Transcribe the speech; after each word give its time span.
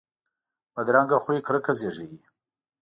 بدرنګه 0.73 1.17
خوی 1.23 1.39
کرکه 1.47 1.73
زیږوي 1.79 2.19